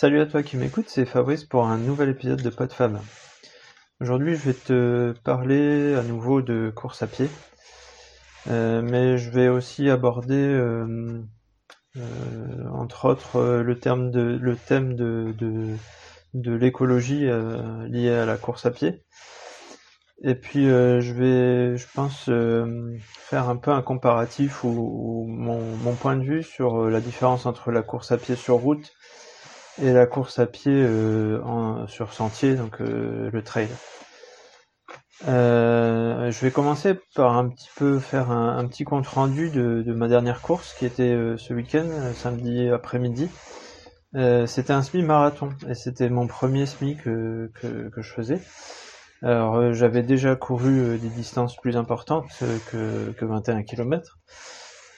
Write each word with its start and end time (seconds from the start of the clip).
Salut 0.00 0.20
à 0.20 0.26
toi 0.26 0.44
qui 0.44 0.56
m'écoutes, 0.56 0.88
c'est 0.88 1.06
Fabrice 1.06 1.42
pour 1.42 1.66
un 1.66 1.76
nouvel 1.76 2.10
épisode 2.10 2.40
de 2.40 2.50
PodFab. 2.50 3.00
Aujourd'hui, 4.00 4.36
je 4.36 4.44
vais 4.44 4.54
te 4.54 5.12
parler 5.24 5.96
à 5.96 6.04
nouveau 6.04 6.40
de 6.40 6.72
course 6.72 7.02
à 7.02 7.08
pied, 7.08 7.28
euh, 8.48 8.80
mais 8.80 9.18
je 9.18 9.28
vais 9.30 9.48
aussi 9.48 9.90
aborder, 9.90 10.36
euh, 10.36 11.20
euh, 11.96 12.68
entre 12.72 13.06
autres, 13.06 13.40
le, 13.40 13.80
terme 13.80 14.12
de, 14.12 14.38
le 14.40 14.54
thème 14.54 14.94
de, 14.94 15.34
de, 15.36 15.74
de 16.32 16.52
l'écologie 16.52 17.26
liée 17.88 18.14
à 18.14 18.24
la 18.24 18.36
course 18.36 18.66
à 18.66 18.70
pied. 18.70 19.02
Et 20.22 20.36
puis, 20.36 20.66
je 20.66 21.12
vais, 21.12 21.76
je 21.76 21.86
pense, 21.92 22.30
faire 23.02 23.48
un 23.48 23.56
peu 23.56 23.72
un 23.72 23.82
comparatif 23.82 24.62
ou, 24.62 25.26
mon, 25.28 25.60
mon, 25.60 25.94
point 25.96 26.14
de 26.14 26.22
vue 26.22 26.44
sur 26.44 26.88
la 26.88 27.00
différence 27.00 27.46
entre 27.46 27.72
la 27.72 27.82
course 27.82 28.12
à 28.12 28.16
pied 28.16 28.36
sur 28.36 28.54
route 28.54 28.92
et 29.82 29.92
la 29.92 30.06
course 30.06 30.38
à 30.38 30.46
pied 30.46 30.72
euh, 30.74 31.40
en, 31.42 31.86
sur 31.86 32.12
sentier, 32.12 32.54
donc 32.54 32.80
euh, 32.80 33.30
le 33.32 33.42
trail. 33.42 33.68
Euh, 35.26 36.30
je 36.30 36.40
vais 36.40 36.50
commencer 36.50 36.94
par 37.14 37.36
un 37.36 37.48
petit 37.48 37.70
peu 37.76 37.98
faire 37.98 38.30
un, 38.30 38.66
petit 38.68 38.84
compte 38.84 39.06
rendu 39.06 39.50
de, 39.50 39.82
de, 39.82 39.92
ma 39.92 40.08
dernière 40.08 40.40
course 40.40 40.74
qui 40.74 40.86
était 40.86 41.16
ce 41.36 41.52
week-end, 41.52 41.88
samedi 42.14 42.68
après-midi. 42.68 43.28
c'était 44.46 44.72
un 44.72 44.82
semi-marathon 44.82 45.50
et 45.68 45.74
c'était 45.74 46.08
mon 46.08 46.28
premier 46.28 46.66
semi 46.66 46.96
que, 46.96 47.50
que, 47.60 47.88
que 47.88 48.00
je 48.00 48.12
faisais. 48.12 48.40
Alors 49.22 49.72
j'avais 49.72 50.04
déjà 50.04 50.36
couru 50.36 50.98
des 50.98 51.08
distances 51.08 51.56
plus 51.56 51.76
importantes 51.76 52.28
que, 52.70 53.10
que 53.10 53.24
21 53.24 53.64
km. 53.64 54.18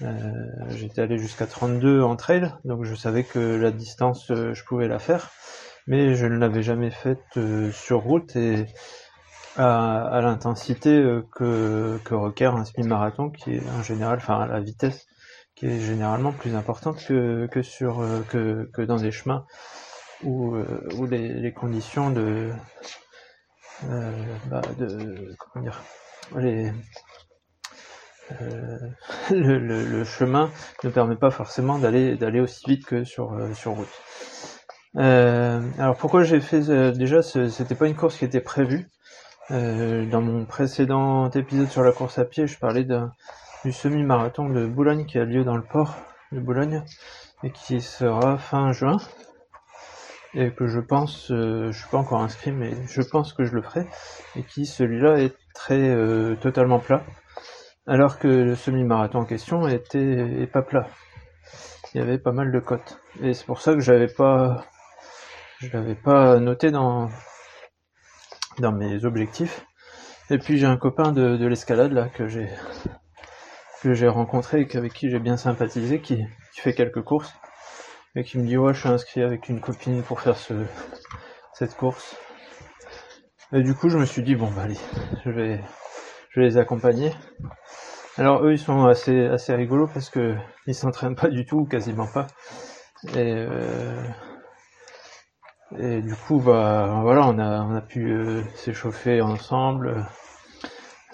Euh, 0.02 0.32
j'étais 0.70 1.02
allé 1.02 1.18
jusqu'à 1.18 1.46
32 1.46 2.02
en 2.02 2.16
trail, 2.16 2.52
donc 2.64 2.84
je 2.84 2.94
savais 2.94 3.24
que 3.24 3.38
la 3.38 3.70
distance, 3.70 4.30
euh, 4.30 4.54
je 4.54 4.64
pouvais 4.64 4.88
la 4.88 4.98
faire, 4.98 5.30
mais 5.86 6.14
je 6.14 6.26
ne 6.26 6.36
l'avais 6.38 6.62
jamais 6.62 6.90
faite 6.90 7.22
euh, 7.36 7.70
sur 7.72 8.00
route 8.00 8.34
et 8.36 8.66
à, 9.56 10.20
l'intensité 10.22 11.02
que, 11.34 11.98
que 12.04 12.14
requiert 12.14 12.56
un 12.56 12.64
semi-marathon, 12.64 13.30
qui 13.30 13.56
est 13.56 13.62
en 13.78 13.82
général, 13.82 14.16
enfin 14.18 14.46
la 14.46 14.60
vitesse, 14.60 15.06
qui 15.54 15.66
est 15.66 15.80
généralement 15.80 16.32
plus 16.32 16.54
importante 16.54 17.04
que, 17.04 17.46
que 17.50 17.60
sur 17.60 18.02
que, 18.28 18.70
que 18.72 18.82
dans 18.82 18.96
des 18.96 19.10
chemins 19.10 19.44
où, 20.22 20.56
où 20.96 21.06
les, 21.06 21.28
les 21.34 21.52
conditions 21.52 22.10
de, 22.10 22.50
bah 23.82 24.62
de 24.78 25.36
comment 25.38 25.64
dire 25.64 25.82
les 26.36 26.72
euh, 28.42 28.78
le, 29.30 30.04
chemin 30.04 30.50
ne 30.84 30.90
permet 30.90 31.16
pas 31.16 31.30
forcément 31.30 31.78
d'aller 31.78 32.40
aussi 32.40 32.64
vite 32.66 32.86
que 32.86 33.04
sur 33.04 33.32
euh, 33.32 33.52
route. 33.66 33.88
Euh, 34.96 35.60
alors 35.78 35.96
pourquoi 35.96 36.24
j'ai 36.24 36.40
fait 36.40 36.60
déjà 36.92 37.22
c'était 37.22 37.76
pas 37.76 37.86
une 37.86 37.94
course 37.94 38.16
qui 38.16 38.24
était 38.24 38.40
prévue. 38.40 38.88
dans 39.50 40.20
mon 40.20 40.44
précédent 40.44 41.30
épisode 41.30 41.68
sur 41.68 41.82
la 41.82 41.92
course 41.92 42.18
à 42.18 42.24
pied, 42.24 42.46
je 42.46 42.58
parlais 42.58 42.84
du 43.64 43.72
semi-marathon 43.72 44.48
de 44.48 44.66
Boulogne 44.66 45.06
qui 45.06 45.18
a 45.18 45.24
lieu 45.24 45.44
dans 45.44 45.56
le 45.56 45.62
port 45.62 45.94
de 46.32 46.40
Boulogne 46.40 46.82
et 47.42 47.50
qui 47.50 47.80
sera 47.80 48.36
fin 48.38 48.72
juin 48.72 48.98
et 50.34 50.52
que 50.52 50.68
je 50.68 50.78
pense, 50.78 51.26
je 51.28 51.72
suis 51.72 51.88
pas 51.88 51.98
encore 51.98 52.20
inscrit, 52.22 52.52
mais 52.52 52.72
je 52.86 53.02
pense 53.02 53.32
que 53.32 53.44
je 53.44 53.52
le 53.52 53.62
ferai, 53.62 53.84
et 54.36 54.44
qui 54.44 54.64
celui-là 54.64 55.18
est 55.18 55.34
très 55.54 55.96
totalement 56.40 56.78
plat 56.78 57.02
alors 57.90 58.20
que 58.20 58.28
le 58.28 58.54
semi-marathon 58.54 59.18
en 59.18 59.24
question 59.24 59.66
était 59.66 60.46
pas 60.46 60.62
plat. 60.62 60.86
Il 61.92 61.98
y 61.98 62.00
avait 62.00 62.18
pas 62.18 62.30
mal 62.30 62.52
de 62.52 62.60
côtes. 62.60 63.00
Et 63.20 63.34
c'est 63.34 63.44
pour 63.44 63.60
ça 63.60 63.74
que 63.74 63.80
je 63.80 63.90
l'avais 63.90 64.06
pas 65.96 66.38
noté 66.38 66.70
dans 66.70 67.10
mes 68.60 69.04
objectifs. 69.04 69.66
Et 70.30 70.38
puis 70.38 70.56
j'ai 70.56 70.66
un 70.66 70.76
copain 70.76 71.10
de, 71.10 71.44
l'escalade 71.44 71.90
là 71.90 72.08
que 72.08 72.28
j'ai 72.28 74.08
rencontré 74.08 74.60
et 74.60 74.76
avec 74.76 74.92
qui 74.92 75.10
j'ai 75.10 75.18
bien 75.18 75.36
sympathisé, 75.36 76.00
qui, 76.00 76.24
fait 76.52 76.74
quelques 76.74 77.02
courses, 77.02 77.34
et 78.14 78.22
qui 78.22 78.38
me 78.38 78.46
dit 78.46 78.56
ouais 78.56 78.72
je 78.72 78.80
suis 78.80 78.88
inscrit 78.88 79.22
avec 79.22 79.48
une 79.48 79.60
copine 79.60 80.04
pour 80.04 80.20
faire 80.20 80.36
ce 80.36 80.54
cette 81.54 81.76
course. 81.76 82.16
Et 83.52 83.64
du 83.64 83.74
coup 83.74 83.88
je 83.88 83.98
me 83.98 84.06
suis 84.06 84.22
dit 84.22 84.36
bon 84.36 84.48
bah 84.52 84.62
allez, 84.62 84.78
je 85.24 85.30
vais 85.30 85.60
les 86.36 86.56
accompagner. 86.56 87.12
Alors 88.20 88.44
eux 88.44 88.52
ils 88.52 88.58
sont 88.58 88.84
assez 88.84 89.24
assez 89.28 89.54
rigolos 89.54 89.86
parce 89.86 90.10
que 90.10 90.36
ils 90.66 90.74
s'entraînent 90.74 91.16
pas 91.16 91.28
du 91.28 91.46
tout, 91.46 91.64
quasiment 91.64 92.06
pas. 92.06 92.26
Et, 93.14 93.32
euh, 93.34 94.02
du 95.72 96.14
coup 96.14 96.38
bah 96.38 97.00
voilà 97.00 97.22
on 97.22 97.38
a 97.38 97.62
on 97.62 97.74
a 97.74 97.80
pu 97.80 98.10
euh, 98.12 98.42
s'échauffer 98.56 99.22
ensemble, 99.22 100.04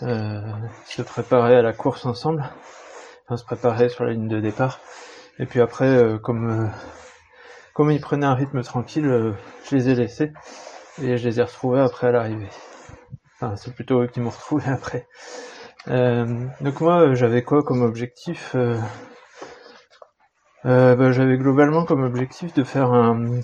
euh, 0.03 0.41
se 0.85 1.03
préparer 1.03 1.55
à 1.55 1.63
la 1.63 1.73
course 1.73 2.07
ensemble, 2.07 2.43
enfin 3.25 3.37
se 3.37 3.45
préparer 3.45 3.89
sur 3.89 4.05
la 4.05 4.11
ligne 4.11 4.27
de 4.27 4.41
départ. 4.41 4.81
Et 5.39 5.47
puis 5.47 5.61
après 5.61 6.19
comme 6.25 6.73
comme 7.73 7.93
ils 7.93 8.01
prenaient 8.01 8.27
un 8.27 8.35
rythme 8.35 8.63
tranquille, 8.63 9.33
je 9.71 9.77
les 9.77 9.91
ai 9.91 9.95
laissés 9.95 10.33
et 11.01 11.17
je 11.19 11.29
les 11.29 11.39
ai 11.39 11.45
retrouvés 11.45 11.83
après 11.83 12.09
à 12.09 12.11
l'arrivée. 12.11 12.51
Enfin 13.37 13.55
c'est 13.55 13.73
plutôt 13.73 14.03
eux 14.03 14.09
qui 14.09 14.19
m'ont 14.19 14.31
retrouvé 14.31 14.65
après. 14.69 15.07
Euh, 15.89 16.47
donc 16.61 16.81
moi, 16.81 17.15
j'avais 17.15 17.43
quoi 17.43 17.63
comme 17.63 17.83
objectif 17.83 18.53
euh, 18.55 18.79
euh, 20.65 20.97
bah, 20.97 21.13
J'avais 21.13 21.39
globalement 21.39 21.85
comme 21.85 22.03
objectif 22.03 22.53
de 22.55 22.65
faire 22.65 22.93
un, 22.93 23.41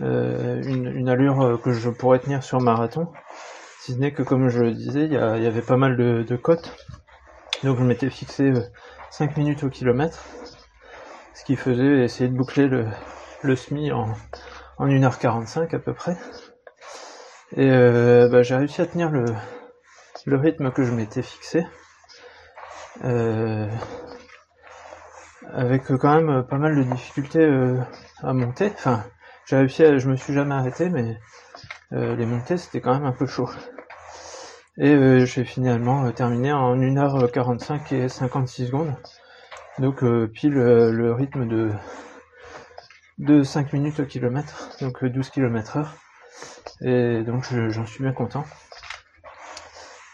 une, 0.00 1.08
allure 1.08 1.60
que 1.62 1.72
je 1.72 1.88
pourrais 1.90 2.18
tenir 2.18 2.42
sur 2.42 2.60
marathon. 2.60 3.08
Si 3.80 3.94
ce 3.94 3.98
n'est 3.98 4.12
que, 4.12 4.22
comme 4.22 4.50
je 4.50 4.60
le 4.60 4.72
disais, 4.72 5.04
il 5.04 5.12
y, 5.12 5.16
avait 5.16 5.62
pas 5.62 5.78
mal 5.78 5.96
de, 5.96 6.22
de 6.22 6.36
côtes. 6.36 6.76
Donc 7.64 7.78
je 7.78 7.82
m'étais 7.82 8.10
fixé 8.10 8.52
5 9.10 9.36
minutes 9.38 9.64
au 9.64 9.70
kilomètre, 9.70 10.22
ce 11.34 11.44
qui 11.44 11.56
faisait 11.56 12.04
essayer 12.04 12.28
de 12.28 12.36
boucler 12.36 12.68
le, 12.68 12.86
le 13.42 13.56
SMI 13.56 13.92
en, 13.92 14.12
en 14.78 14.86
1h45 14.86 15.74
à 15.74 15.78
peu 15.78 15.94
près. 15.94 16.16
Et 17.56 17.70
bah, 17.70 18.42
j'ai 18.42 18.54
réussi 18.54 18.82
à 18.82 18.86
tenir 18.86 19.10
le, 19.10 19.24
le 20.26 20.36
rythme 20.36 20.70
que 20.70 20.84
je 20.84 20.92
m'étais 20.92 21.22
fixé. 21.22 21.66
Euh, 23.04 23.66
avec 25.52 25.84
quand 25.84 26.20
même 26.20 26.44
pas 26.44 26.58
mal 26.58 26.76
de 26.76 26.82
difficultés 26.82 27.40
euh, 27.40 27.78
à 28.22 28.32
monter. 28.32 28.70
Enfin, 28.74 29.04
j'ai 29.46 29.56
réussi 29.56 29.84
à, 29.84 29.98
je 29.98 30.08
me 30.08 30.16
suis 30.16 30.34
jamais 30.34 30.54
arrêté, 30.54 30.88
mais 30.90 31.18
euh, 31.92 32.14
les 32.16 32.26
montées 32.26 32.58
c'était 32.58 32.80
quand 32.80 32.94
même 32.94 33.06
un 33.06 33.12
peu 33.12 33.26
chaud. 33.26 33.50
Et 34.78 35.26
j'ai 35.26 35.44
finalement 35.44 36.10
terminé 36.12 36.52
en 36.52 36.74
1h45 36.74 37.94
et 37.94 38.08
56 38.08 38.66
secondes. 38.66 38.94
Donc 39.78 40.02
pile 40.32 40.54
le 40.54 41.12
rythme 41.12 41.46
de, 41.46 41.70
de 43.18 43.42
5 43.42 43.74
minutes 43.74 44.00
au 44.00 44.06
kilomètre, 44.06 44.70
donc 44.80 45.04
12 45.04 45.28
km 45.30 45.76
heure. 45.76 45.94
Et 46.80 47.22
donc 47.24 47.44
j'en 47.68 47.84
suis 47.84 48.02
bien 48.02 48.12
content. 48.12 48.44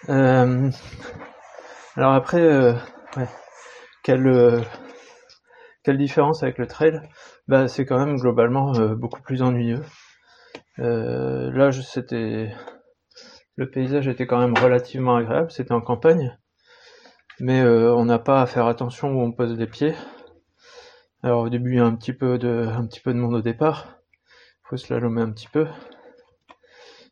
Euh, 0.09 0.71
alors 1.97 2.13
après, 2.13 2.41
euh, 2.41 2.75
ouais, 3.17 3.29
quelle, 4.05 4.27
euh, 4.29 4.61
quelle 5.83 5.99
différence 5.99 6.43
avec 6.43 6.59
le 6.59 6.67
trail? 6.67 7.01
Bah 7.49 7.69
c'est 7.69 7.85
quand 7.87 7.99
même 7.99 8.17
globalement 8.17 8.73
beaucoup 8.95 9.23
plus 9.23 9.43
ennuyeux. 9.43 9.83
là, 10.79 11.71
c'était 11.73 12.53
le 13.57 13.71
paysage 13.71 14.09
était 14.09 14.27
quand 14.27 14.39
même 14.39 14.57
relativement 14.59 15.17
agréable, 15.17 15.51
c'était 15.51 15.73
en 15.73 15.81
campagne, 15.81 16.37
mais 17.41 17.63
on 17.65 18.05
n'a 18.05 18.19
pas 18.19 18.43
à 18.43 18.47
faire 18.47 18.67
attention 18.67 19.11
où 19.13 19.23
on 19.23 19.33
pose 19.33 19.57
les 19.57 19.67
pieds. 19.67 19.95
Alors 21.23 21.43
au 21.43 21.49
début, 21.49 21.73
il 21.73 21.77
y 21.79 21.81
a 21.81 21.87
un 21.87 21.97
petit 21.97 22.13
peu 22.13 22.39
de, 22.39 22.67
un 22.69 22.87
petit 22.87 23.01
peu 23.01 23.13
de 23.13 23.19
monde 23.19 23.35
au 23.35 23.43
départ, 23.43 23.99
faut 24.65 24.77
se 24.77 24.87
slalomer 24.87 25.23
un 25.23 25.31
petit 25.31 25.49
peu. 25.49 25.67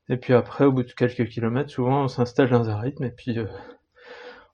Et 0.09 0.17
puis 0.19 0.35
après, 0.35 0.65
au 0.65 0.73
bout 0.73 0.83
de 0.83 0.93
quelques 0.93 1.29
kilomètres, 1.29 1.71
souvent 1.71 2.05
on 2.05 2.09
s'installe 2.09 2.51
dans 2.51 2.69
un 2.69 2.79
rythme 2.79 3.05
et 3.05 3.11
puis 3.11 3.39
euh, 3.39 3.47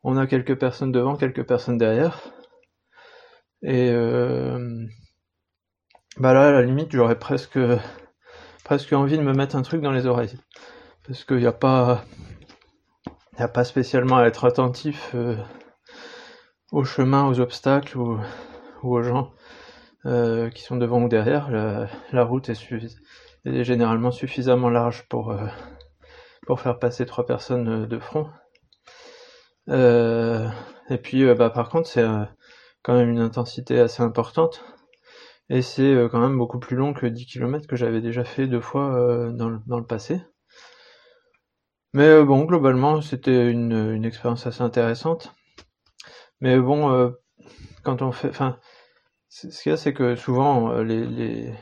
on 0.04 0.16
a 0.16 0.26
quelques 0.26 0.56
personnes 0.58 0.92
devant, 0.92 1.16
quelques 1.16 1.44
personnes 1.44 1.78
derrière. 1.78 2.20
Et 3.62 3.90
euh, 3.90 4.86
bah 6.18 6.32
là, 6.34 6.48
à 6.48 6.52
la 6.52 6.62
limite, 6.62 6.92
j'aurais 6.92 7.18
presque 7.18 7.58
presque 8.64 8.92
envie 8.92 9.18
de 9.18 9.22
me 9.22 9.32
mettre 9.32 9.56
un 9.56 9.62
truc 9.62 9.82
dans 9.82 9.90
les 9.90 10.06
oreilles. 10.06 10.38
Parce 11.06 11.24
qu'il 11.24 11.38
n'y 11.38 11.46
a 11.46 11.52
pas 11.52 12.04
a 13.38 13.48
pas 13.48 13.64
spécialement 13.64 14.18
à 14.18 14.26
être 14.26 14.44
attentif 14.44 15.12
euh, 15.14 15.36
au 16.70 16.84
chemin, 16.84 17.26
aux 17.26 17.40
obstacles 17.40 17.98
ou, 17.98 18.20
aux 18.82 19.02
gens 19.02 19.32
qui 20.04 20.62
sont 20.62 20.76
devant 20.76 21.02
ou 21.02 21.08
derrière. 21.08 21.50
La, 21.50 21.88
la 22.12 22.24
route 22.24 22.48
est 22.48 22.54
suffisante 22.54 23.00
est 23.44 23.64
généralement 23.64 24.10
suffisamment 24.10 24.70
large 24.70 25.06
pour, 25.08 25.30
euh, 25.32 25.46
pour 26.46 26.60
faire 26.60 26.78
passer 26.78 27.06
trois 27.06 27.26
personnes 27.26 27.84
euh, 27.84 27.86
de 27.86 27.98
front. 27.98 28.28
Euh, 29.68 30.48
et 30.88 30.98
puis 30.98 31.24
bah, 31.34 31.50
par 31.50 31.68
contre 31.68 31.88
c'est 31.88 32.04
quand 32.82 32.94
même 32.94 33.10
une 33.10 33.20
intensité 33.20 33.78
assez 33.80 34.02
importante. 34.02 34.64
Et 35.48 35.62
c'est 35.62 36.08
quand 36.12 36.20
même 36.20 36.38
beaucoup 36.38 36.60
plus 36.60 36.76
long 36.76 36.92
que 36.94 37.06
10 37.06 37.26
km 37.26 37.66
que 37.66 37.76
j'avais 37.76 38.00
déjà 38.00 38.24
fait 38.24 38.46
deux 38.46 38.60
fois 38.60 39.30
dans, 39.32 39.60
dans 39.66 39.78
le 39.78 39.86
passé. 39.86 40.20
Mais 41.92 42.22
bon, 42.22 42.44
globalement, 42.44 43.00
c'était 43.00 43.50
une, 43.50 43.72
une 43.72 44.04
expérience 44.04 44.46
assez 44.46 44.62
intéressante. 44.62 45.34
Mais 46.40 46.56
bon, 46.58 47.12
quand 47.82 48.00
on 48.02 48.12
fait, 48.12 48.28
enfin, 48.28 48.58
ce 49.28 49.48
qu'il 49.48 49.70
y 49.70 49.72
a, 49.72 49.76
c'est 49.76 49.92
que 49.92 50.14
souvent 50.14 50.72
les, 50.82 51.04
les, 51.04 51.52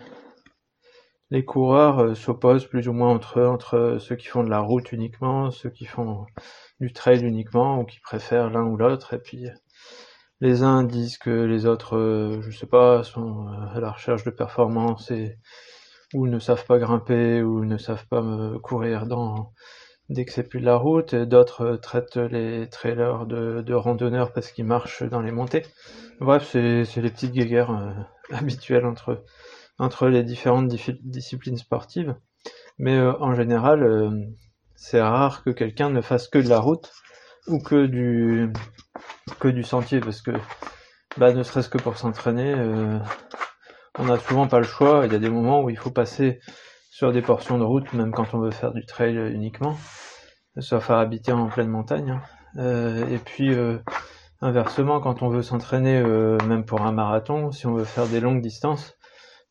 les 1.30 1.44
coureurs 1.44 2.16
s'opposent 2.16 2.66
plus 2.66 2.88
ou 2.88 2.92
moins 2.92 3.10
entre 3.10 3.40
eux, 3.40 3.46
entre 3.46 3.98
ceux 4.00 4.16
qui 4.16 4.26
font 4.28 4.44
de 4.44 4.50
la 4.50 4.60
route 4.60 4.92
uniquement, 4.92 5.50
ceux 5.50 5.70
qui 5.70 5.84
font 5.84 6.26
du 6.80 6.92
trail 6.92 7.24
uniquement, 7.24 7.80
ou 7.80 7.84
qui 7.84 8.00
préfèrent 8.00 8.50
l'un 8.50 8.64
ou 8.64 8.76
l'autre, 8.76 9.14
et 9.14 9.18
puis 9.18 9.48
les 10.40 10.62
uns 10.62 10.84
disent 10.84 11.18
que 11.18 11.30
les 11.30 11.66
autres, 11.66 11.96
euh, 11.96 12.40
je 12.42 12.56
sais 12.56 12.66
pas, 12.66 13.02
sont 13.02 13.48
euh, 13.48 13.76
à 13.76 13.80
la 13.80 13.90
recherche 13.90 14.24
de 14.24 14.30
performance 14.30 15.10
et 15.10 15.36
ou 16.14 16.26
ne 16.26 16.38
savent 16.38 16.64
pas 16.64 16.78
grimper 16.78 17.42
ou 17.42 17.64
ne 17.64 17.76
savent 17.76 18.06
pas 18.08 18.22
courir 18.62 19.06
dans 19.06 19.52
dès 20.08 20.24
que 20.24 20.32
c'est 20.32 20.48
plus 20.48 20.60
de 20.60 20.64
la 20.64 20.76
route. 20.76 21.14
D'autres 21.14 21.62
euh, 21.62 21.76
traitent 21.76 22.16
les 22.16 22.68
trailers 22.68 23.26
de, 23.26 23.74
randonneurs 23.74 24.32
parce 24.32 24.52
qu'ils 24.52 24.64
marchent 24.64 25.02
dans 25.02 25.20
les 25.20 25.32
montées. 25.32 25.66
Bref, 26.20 26.48
c'est 26.52 26.96
les 26.96 27.10
petites 27.10 27.32
guéguerres 27.32 28.06
habituelles 28.32 28.86
entre 28.86 29.24
entre 29.78 30.08
les 30.08 30.22
différentes 30.22 30.68
disciplines 30.68 31.56
sportives. 31.56 32.16
Mais 32.78 33.00
en 33.00 33.34
général, 33.34 34.28
c'est 34.78 35.02
rare 35.02 35.42
que 35.42 35.50
quelqu'un 35.50 35.90
ne 35.90 36.00
fasse 36.00 36.28
que 36.28 36.38
de 36.38 36.48
la 36.48 36.60
route 36.60 36.92
ou 37.48 37.58
que 37.58 37.86
du 37.86 38.52
que 39.40 39.48
du 39.48 39.64
sentier 39.64 39.98
parce 40.00 40.22
que 40.22 40.30
bah 41.16 41.32
ne 41.32 41.42
serait-ce 41.42 41.68
que 41.68 41.78
pour 41.78 41.98
s'entraîner 41.98 42.54
euh, 42.54 42.98
on 43.98 44.04
n'a 44.04 44.18
souvent 44.18 44.46
pas 44.46 44.58
le 44.58 44.64
choix 44.64 45.02
il 45.04 45.12
y 45.12 45.16
a 45.16 45.18
des 45.18 45.30
moments 45.30 45.62
où 45.62 45.70
il 45.70 45.76
faut 45.76 45.90
passer 45.90 46.40
sur 46.90 47.12
des 47.12 47.22
portions 47.22 47.58
de 47.58 47.64
route 47.64 47.92
même 47.92 48.12
quand 48.12 48.34
on 48.34 48.38
veut 48.38 48.52
faire 48.52 48.72
du 48.72 48.86
trail 48.86 49.16
uniquement 49.16 49.76
sauf 50.58 50.90
à 50.90 51.00
habiter 51.00 51.32
en 51.32 51.48
pleine 51.48 51.68
montagne 51.68 52.12
hein. 52.12 52.22
euh, 52.58 53.06
et 53.08 53.18
puis 53.18 53.52
euh, 53.52 53.78
inversement 54.40 55.00
quand 55.00 55.22
on 55.22 55.28
veut 55.28 55.42
s'entraîner 55.42 56.00
même 56.46 56.64
pour 56.64 56.82
un 56.82 56.92
marathon 56.92 57.50
si 57.50 57.66
on 57.66 57.74
veut 57.74 57.84
faire 57.84 58.06
des 58.06 58.20
longues 58.20 58.42
distances 58.42 58.97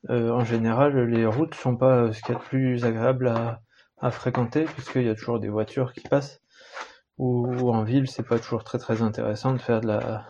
en 0.10 0.44
général 0.46 0.98
les 1.06 1.26
routes 1.26 1.56
sont 1.56 1.76
pas 1.76 2.12
ce 2.14 2.22
qu'il 2.22 2.34
y 2.34 2.38
a 2.38 2.40
de 2.40 2.46
plus 2.46 2.86
agréable 2.86 3.28
à, 3.28 3.62
à 4.00 4.12
fréquenter 4.12 4.66
puisqu'il 4.66 5.04
y 5.04 5.10
a 5.10 5.16
toujours 5.16 5.40
des 5.40 5.50
voitures 5.50 5.94
qui 5.94 6.02
passent 6.02 6.42
ou, 7.18 7.72
en 7.72 7.84
ville, 7.84 8.08
c'est 8.08 8.28
pas 8.28 8.40
toujours 8.40 8.64
très 8.64 8.78
très 8.78 9.02
intéressant 9.02 9.54
de 9.54 9.58
faire 9.58 9.82
de 9.82 9.88
la 9.88 10.28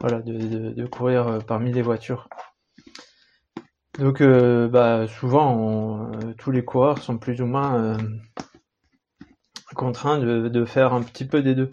voilà 0.00 0.20
de, 0.22 0.72
de, 0.72 0.86
courir 0.86 1.26
euh, 1.26 1.38
parmi 1.40 1.72
les 1.72 1.82
voitures. 1.82 2.28
Donc 3.98 4.20
euh, 4.20 4.68
bah 4.68 5.08
souvent 5.08 6.12
euh, 6.12 6.34
tous 6.38 6.52
les 6.52 6.64
coureurs 6.64 6.98
sont 6.98 7.18
plus 7.18 7.40
ou 7.42 7.46
moins 7.46 7.98
contraints 9.74 10.18
de, 10.18 10.48
de, 10.48 10.64
faire 10.64 10.92
un 10.92 11.02
petit 11.02 11.24
peu 11.24 11.42
des 11.42 11.56
deux. 11.56 11.70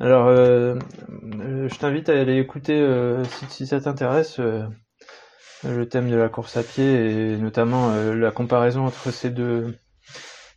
Alors 0.00 0.28
je 0.28 1.78
t'invite 1.78 2.08
à 2.08 2.20
aller 2.20 2.38
écouter 2.38 2.84
si, 3.28 3.46
si, 3.46 3.66
ça 3.66 3.80
t'intéresse 3.80 4.40
le 5.64 5.88
thème 5.88 6.10
de 6.10 6.16
la 6.16 6.28
course 6.28 6.56
à 6.56 6.62
pied 6.62 6.84
et 6.84 7.36
notamment 7.36 7.94
la 7.94 8.30
comparaison 8.30 8.86
entre 8.86 9.10
ces 9.10 9.30
deux 9.30 9.74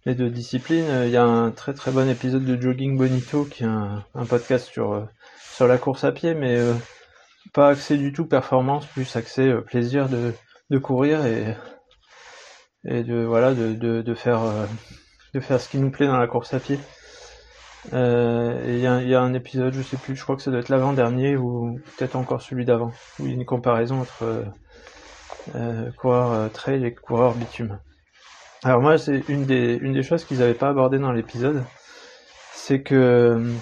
les 0.05 0.15
deux 0.15 0.29
disciplines. 0.29 0.85
Euh, 0.89 1.05
il 1.05 1.11
y 1.11 1.17
a 1.17 1.23
un 1.23 1.51
très 1.51 1.73
très 1.73 1.91
bon 1.91 2.07
épisode 2.09 2.45
de 2.45 2.61
Jogging 2.61 2.97
Bonito 2.97 3.45
qui 3.45 3.63
est 3.63 3.67
un, 3.67 4.03
podcast 4.27 4.67
sur 4.67 4.93
euh, 4.93 5.05
sur 5.39 5.67
la 5.67 5.77
course 5.77 6.03
à 6.03 6.11
pied, 6.11 6.33
mais 6.33 6.55
euh, 6.55 6.73
pas 7.53 7.69
axé 7.69 7.97
du 7.97 8.13
tout 8.13 8.25
performance, 8.25 8.85
plus 8.87 9.15
axé 9.15 9.53
plaisir 9.65 10.09
de, 10.09 10.33
de 10.69 10.77
courir 10.77 11.25
et 11.25 11.55
et 12.85 13.03
de 13.03 13.23
voilà 13.23 13.53
de, 13.53 13.73
de, 13.73 14.01
de 14.01 14.13
faire 14.13 14.41
de 15.33 15.39
faire 15.39 15.59
ce 15.59 15.69
qui 15.69 15.79
nous 15.79 15.91
plaît 15.91 16.07
dans 16.07 16.17
la 16.17 16.27
course 16.27 16.53
à 16.53 16.59
pied. 16.59 16.79
Euh, 17.93 18.63
il 18.67 18.79
y, 18.79 18.87
a, 18.87 18.99
y, 19.03 19.13
a, 19.13 19.21
un 19.21 19.35
épisode, 19.35 19.73
je 19.75 19.83
sais 19.83 19.97
plus, 19.97 20.15
je 20.15 20.23
crois 20.23 20.35
que 20.35 20.41
ça 20.41 20.49
doit 20.49 20.59
être 20.59 20.69
l'avant-dernier 20.69 21.37
ou 21.37 21.79
peut-être 21.97 22.15
encore 22.15 22.41
celui 22.41 22.65
d'avant, 22.65 22.91
où 23.19 23.25
il 23.25 23.27
y 23.27 23.31
a 23.31 23.35
une 23.35 23.45
comparaison 23.45 24.01
entre 24.01 24.43
euh, 25.53 25.91
coureur 25.91 26.51
trail 26.51 26.85
et 26.85 26.93
coureur 26.93 27.33
bitume. 27.35 27.77
Alors 28.63 28.81
moi, 28.81 28.97
c'est 28.97 29.27
une 29.29 29.45
des, 29.45 29.75
une 29.75 29.93
des 29.93 30.03
choses 30.03 30.25
qu'ils 30.25 30.39
n'avaient 30.39 30.53
pas 30.53 30.69
abordé 30.69 30.97
dans 30.97 31.11
l'épisode, 31.11 31.63
c'est 32.53 32.81
que 32.81 33.53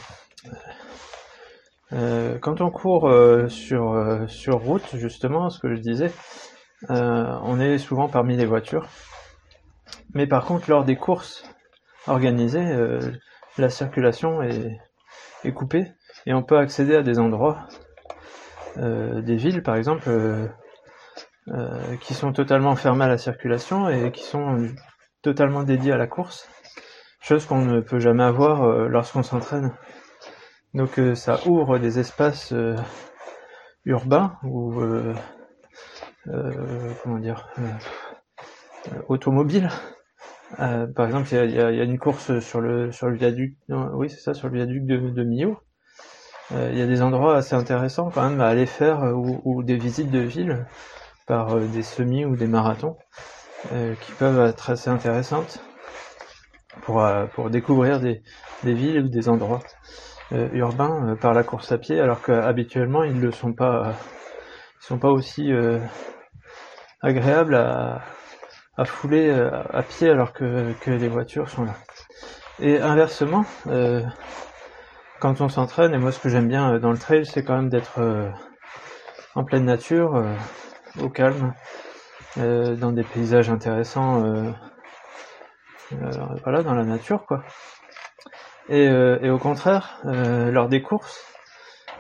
euh, 1.94 2.40
quand 2.40 2.62
on 2.62 2.72
court 2.72 3.08
euh, 3.08 3.48
sur, 3.50 3.94
euh, 3.94 4.26
sur 4.28 4.60
route, 4.60 4.96
justement, 4.96 5.50
ce 5.50 5.60
que 5.60 5.76
je 5.76 5.80
disais, 5.80 6.12
on 6.90 7.60
est 7.60 7.78
souvent 7.78 8.10
parmi 8.10 8.36
les 8.36 8.46
voitures. 8.46 8.88
Mais 10.14 10.28
par 10.28 10.46
contre, 10.46 10.70
lors 10.70 10.84
des 10.84 10.98
courses 10.98 11.44
organisées, 12.08 12.66
la 13.58 13.70
circulation 13.70 14.42
est, 14.42 14.80
est, 15.46 15.54
coupée 15.54 15.94
et 16.26 16.34
on 16.34 16.44
peut 16.44 16.58
accéder 16.58 16.96
à 16.96 17.04
des 17.04 17.20
endroits, 17.20 17.68
des 18.76 19.36
villes 19.38 19.64
par 19.64 19.76
exemple, 19.78 20.10
qui 22.02 22.14
sont 22.14 22.32
totalement 22.32 22.76
fermées 22.76 23.06
à 23.06 23.10
la 23.10 23.18
circulation 23.18 23.90
et 23.90 24.12
qui 24.12 24.24
sont 24.24 24.70
totalement 25.24 25.64
dédié 25.64 25.94
à 25.94 25.98
la 25.98 26.06
course, 26.06 26.48
chose 27.22 27.46
qu'on 27.46 27.66
ne 27.66 27.80
peut 27.80 28.00
jamais 28.00 28.24
avoir 28.24 28.64
euh, 28.64 28.88
lorsqu'on 28.88 29.24
s'entraîne. 29.24 29.72
Donc 30.74 31.00
euh, 31.00 31.16
ça 31.16 31.40
ouvre 31.48 31.80
des 31.80 31.98
espaces 31.98 32.52
euh, 32.52 32.76
urbains 33.86 34.38
ou 34.44 34.74
comment 37.04 37.20
dire 37.20 37.50
automobiles. 39.08 39.70
par 40.58 41.06
exemple, 41.06 41.28
il 41.32 41.52
y 41.52 41.60
a, 41.60 41.84
une 41.84 42.00
course 42.00 42.40
sur 42.40 42.62
le 42.62 42.92
sur 42.92 43.08
le 43.08 43.16
viaduc, 43.16 43.58
oui 43.70 44.10
c'est 44.10 44.22
ça, 44.22 44.34
sur 44.34 44.48
le 44.48 44.56
viaduc 44.56 44.86
de, 44.86 44.98
de 44.98 45.24
Millau. 45.24 45.60
Il 46.52 46.78
y 46.78 46.82
a 46.82 46.86
des 46.86 47.02
endroits 47.02 47.36
assez 47.36 47.56
intéressants 47.56 48.10
quand 48.10 48.30
même 48.30 48.40
à 48.40 48.48
aller 48.48 48.66
faire 48.66 49.02
ou, 49.16 49.42
ou 49.44 49.64
des 49.64 49.78
visites 49.78 50.12
de 50.12 50.20
ville 50.20 50.66
par 51.28 51.60
des 51.60 51.84
semis 51.84 52.26
ou 52.26 52.36
des 52.36 52.48
marathons. 52.48 52.98
Euh, 53.72 53.96
qui 53.96 54.12
peuvent 54.12 54.46
être 54.46 54.72
assez 54.72 54.90
intéressantes 54.90 55.64
pour, 56.82 57.02
euh, 57.02 57.28
pour 57.28 57.50
découvrir 57.50 58.02
des, 58.02 58.22
des 58.64 58.74
villes 58.74 59.00
ou 59.00 59.08
des 59.08 59.30
endroits 59.30 59.62
euh, 60.34 60.50
urbains 60.52 61.16
par 61.22 61.34
la 61.34 61.44
course 61.44 61.72
à 61.72 61.78
pied, 61.78 61.98
alors 62.02 62.22
qu'habituellement 62.22 63.06
ils 63.06 63.18
ne 63.18 63.32
sont 63.32 63.54
pas, 63.54 63.94
ils 64.82 64.86
sont 64.86 64.98
pas 64.98 65.12
aussi 65.12 65.54
agréables 67.02 67.56
à, 67.56 68.02
à 68.78 68.84
fouler 68.84 69.32
à 69.32 69.82
pied 69.82 70.10
alors 70.10 70.34
que, 70.34 70.74
que 70.82 70.92
les 70.92 71.08
voitures 71.08 71.50
sont 71.50 71.64
là. 71.64 71.76
Et 72.60 72.82
inversement, 72.82 73.46
quand 75.22 75.40
on 75.40 75.48
s'entraîne, 75.48 75.94
et 75.94 75.98
moi 75.98 76.12
ce 76.12 76.20
que 76.20 76.28
j'aime 76.28 76.50
bien 76.50 76.80
dans 76.80 76.92
le 76.92 76.98
trail, 76.98 77.26
c'est 77.26 77.46
quand 77.46 77.56
même 77.56 77.70
d'être 77.70 78.02
en 79.36 79.46
pleine 79.46 79.66
nature, 79.66 80.22
au 81.00 81.10
calme, 81.10 81.54
euh, 82.38 82.76
dans 82.76 82.92
des 82.92 83.04
paysages 83.04 83.50
intéressants, 83.50 84.24
euh, 84.24 84.52
euh, 85.94 86.12
voilà, 86.44 86.64
dans 86.64 86.74
la 86.74 86.84
nature, 86.84 87.26
quoi. 87.26 87.44
Et, 88.70 88.86
et 88.86 89.30
au 89.30 89.38
contraire, 89.40 90.00
lors 90.06 90.70
des 90.70 90.82
courses, 90.82 91.22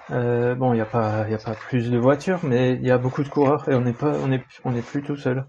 bon, 0.10 0.72
il 0.72 0.76
n'y 0.76 0.82
a 0.82 0.86
pas, 0.86 1.26
il 1.28 1.34
a 1.34 1.38
pas 1.38 1.56
plus 1.56 1.92
de 1.92 1.98
voitures, 1.98 2.40
mais 2.44 2.74
il 2.76 2.88
y 2.88 2.92
a 2.92 2.98
beaucoup 2.98 3.22
de 3.22 3.28
coureurs 3.28 3.68
et 3.68 3.76
on 3.76 3.82
n'est 3.82 3.92
pas, 3.92 4.14
on 4.14 4.30
on 4.64 4.74
est 4.74 4.82
plus 4.82 5.04
tout 5.04 5.18
seul. 5.18 5.46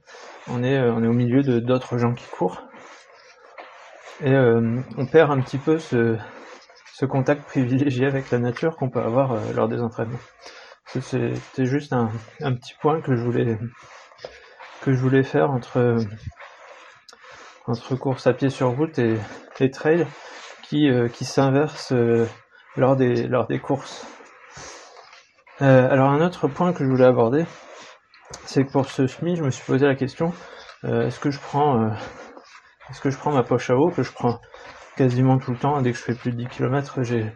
On 0.49 0.65
est, 0.65 0.77
on 0.81 1.05
est 1.05 1.07
au 1.07 1.13
milieu 1.13 1.43
de 1.43 1.61
d'autres 1.61 1.99
gens 1.99 2.15
qui 2.15 2.27
courent 2.27 2.65
et 4.25 4.35
on 4.37 5.07
perd 5.07 5.31
un 5.31 5.41
petit 5.41 5.59
peu 5.59 5.79
ce, 5.79 6.17
ce 6.93 7.07
contact 7.07 7.45
privilégié 7.45 8.07
avec 8.07 8.33
la 8.33 8.41
nature 8.41 8.77
qu'on 8.77 8.91
peut 8.91 9.01
avoir 9.03 9.37
lors 9.55 9.69
des 9.69 9.81
entraînements. 9.81 10.19
C'était 10.87 11.67
juste 11.67 11.93
un, 11.93 12.11
petit 12.41 12.75
point 12.81 13.01
que 13.01 13.17
je 13.17 13.23
voulais 13.23 13.59
que 14.83 14.93
je 14.93 15.01
voulais 15.01 15.23
faire 15.23 15.51
entre 15.51 15.97
entre 17.67 17.97
course 17.97 18.27
à 18.27 18.35
pied 18.35 18.51
sur 18.51 18.71
route 18.77 18.99
et, 18.99 19.19
et 19.61 19.71
trail 19.71 20.07
qui 20.63 20.89
euh, 20.89 21.09
qui 21.09 21.25
s'inverse 21.25 21.93
euh, 21.93 22.27
lors 22.77 22.97
des 22.97 23.27
lors 23.27 23.47
des 23.47 23.59
courses. 23.59 24.07
Euh, 25.63 25.91
alors 25.91 26.11
un 26.11 26.21
autre 26.21 26.49
point 26.49 26.73
que 26.73 26.85
je 26.85 26.91
voulais 26.91 27.07
aborder, 27.07 27.45
c'est 28.45 28.65
que 28.65 28.71
pour 28.71 28.89
ce 28.89 29.07
semi, 29.07 29.37
je 29.37 29.43
me 29.43 29.51
suis 29.51 29.65
posé 29.65 29.87
la 29.87 29.95
question 29.95 30.33
est-ce 30.85 31.19
que 31.19 31.31
je 31.31 31.41
prends 31.41 31.89
est-ce 32.91 33.01
que 33.01 33.09
je 33.09 33.17
prends 33.17 33.33
ma 33.33 33.43
poche 33.43 33.71
à 33.71 33.75
eau 33.75 33.89
que 33.89 34.03
je 34.03 34.13
prends 34.13 34.39
quasiment 34.97 35.39
tout 35.39 35.53
le 35.53 35.57
temps 35.57 35.81
dès 35.81 35.93
que 35.93 35.99
je 35.99 36.03
fais 36.03 36.15
plus 36.15 36.31
de 36.31 36.37
10 36.37 36.49
km 36.49 37.03
j'ai 37.03 37.33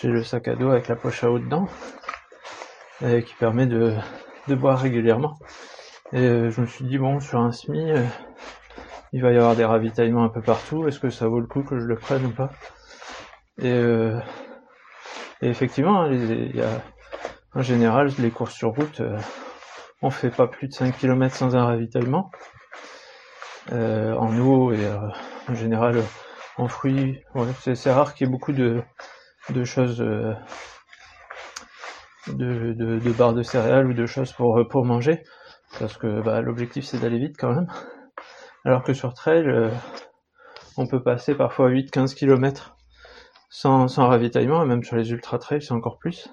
j'ai 0.00 0.08
le 0.08 0.24
sac 0.24 0.48
à 0.48 0.56
dos 0.56 0.70
avec 0.70 0.88
la 0.88 0.96
poche 0.96 1.22
à 1.22 1.30
eau 1.30 1.38
dedans 1.38 1.68
qui 3.00 3.34
permet 3.38 3.66
de 3.66 3.94
de 4.48 4.54
boire 4.54 4.78
régulièrement 4.78 5.38
et 6.12 6.20
euh, 6.20 6.50
je 6.50 6.60
me 6.62 6.66
suis 6.66 6.84
dit, 6.86 6.96
bon, 6.96 7.20
sur 7.20 7.38
un 7.38 7.52
SMI, 7.52 7.90
euh, 7.90 8.02
il 9.12 9.20
va 9.20 9.30
y 9.32 9.36
avoir 9.36 9.56
des 9.56 9.64
ravitaillements 9.64 10.24
un 10.24 10.30
peu 10.30 10.40
partout, 10.40 10.88
est-ce 10.88 11.00
que 11.00 11.10
ça 11.10 11.28
vaut 11.28 11.40
le 11.40 11.46
coup 11.46 11.62
que 11.62 11.78
je 11.78 11.84
le 11.84 11.96
prenne 11.96 12.24
ou 12.24 12.30
pas? 12.30 12.50
Et, 13.58 13.70
euh, 13.70 14.18
et, 15.42 15.48
effectivement, 15.48 16.02
hein, 16.02 16.12
y 16.12 16.62
a, 16.62 16.82
en 17.54 17.62
général, 17.62 18.10
les 18.18 18.30
courses 18.30 18.54
sur 18.54 18.70
route, 18.70 19.02
on 20.00 20.10
fait 20.10 20.30
pas 20.30 20.46
plus 20.46 20.68
de 20.68 20.72
5 20.72 20.96
km 20.96 21.34
sans 21.34 21.56
un 21.56 21.66
ravitaillement. 21.66 22.30
en 23.70 24.38
eau 24.38 24.72
et 24.72 24.88
en 25.48 25.54
général 25.54 26.02
en 26.56 26.68
fruits. 26.68 27.20
c'est 27.60 27.92
rare 27.92 28.14
qu'il 28.14 28.26
y 28.26 28.30
ait 28.30 28.32
beaucoup 28.32 28.52
de, 28.52 28.82
de 29.50 29.64
choses 29.64 30.02
de, 32.34 32.72
de, 32.72 33.10
barres 33.12 33.34
de 33.34 33.42
céréales 33.42 33.86
ou 33.86 33.94
de 33.94 34.06
choses 34.06 34.32
pour, 34.32 34.66
pour 34.68 34.84
manger, 34.84 35.22
parce 35.78 35.96
que 35.96 36.20
bah, 36.22 36.40
l'objectif 36.40 36.84
c'est 36.84 36.98
d'aller 36.98 37.18
vite 37.18 37.36
quand 37.38 37.52
même. 37.52 37.66
Alors 38.64 38.82
que 38.82 38.92
sur 38.92 39.14
trail, 39.14 39.46
euh, 39.46 39.70
on 40.76 40.86
peut 40.86 41.02
passer 41.02 41.34
parfois 41.34 41.70
8-15 41.70 42.14
km 42.14 42.76
sans, 43.50 43.88
sans 43.88 44.08
ravitaillement, 44.08 44.62
et 44.62 44.66
même 44.66 44.82
sur 44.82 44.96
les 44.96 45.10
ultra 45.10 45.38
trails 45.38 45.62
c'est 45.62 45.72
encore 45.72 45.98
plus. 45.98 46.28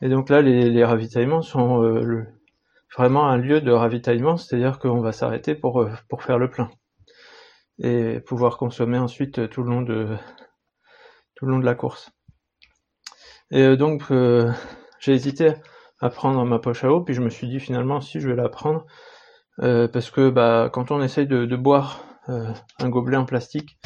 Et 0.00 0.08
donc 0.08 0.28
là, 0.30 0.42
les, 0.42 0.70
les 0.70 0.84
ravitaillements 0.84 1.42
sont 1.42 1.82
euh, 1.82 2.24
vraiment 2.96 3.28
un 3.28 3.36
lieu 3.36 3.60
de 3.60 3.72
ravitaillement, 3.72 4.36
c'est-à-dire 4.36 4.78
qu'on 4.78 5.00
va 5.00 5.12
s'arrêter 5.12 5.54
pour, 5.54 5.82
euh, 5.82 5.90
pour 6.08 6.22
faire 6.22 6.38
le 6.38 6.50
plein 6.50 6.70
et 7.80 8.20
pouvoir 8.20 8.56
consommer 8.56 8.98
ensuite 8.98 9.48
tout 9.50 9.62
le 9.62 9.70
long 9.70 9.82
de 9.82 10.16
tout 11.36 11.46
le 11.46 11.52
long 11.52 11.60
de 11.60 11.64
la 11.64 11.76
course. 11.76 12.10
Et 13.52 13.76
donc 13.76 14.10
j'ai 15.00 15.12
hésité 15.12 15.54
à 16.00 16.10
prendre 16.10 16.44
ma 16.44 16.58
poche 16.58 16.84
à 16.84 16.92
eau, 16.92 17.00
puis 17.02 17.14
je 17.14 17.20
me 17.20 17.30
suis 17.30 17.48
dit 17.48 17.60
finalement 17.60 18.00
si 18.00 18.20
je 18.20 18.28
vais 18.28 18.36
la 18.36 18.48
prendre, 18.48 18.86
euh, 19.60 19.88
parce 19.88 20.10
que 20.10 20.30
bah, 20.30 20.70
quand 20.72 20.90
on 20.90 21.02
essaye 21.02 21.26
de, 21.26 21.56
boire 21.56 22.04
euh, 22.28 22.52
un 22.78 22.88
gobelet 22.88 23.16
en 23.16 23.24
plastique 23.24 23.78